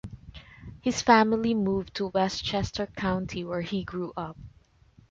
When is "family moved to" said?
1.03-2.07